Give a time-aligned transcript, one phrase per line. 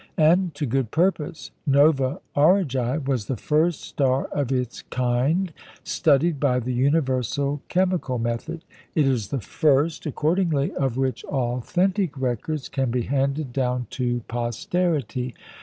[0.17, 1.51] And to good purpose.
[1.67, 8.65] Nova Aurigæ was the first star of its kind studied by the universal chemical method.
[8.95, 15.35] It is the first, accordingly, of which authentic records can be handed down to posterity.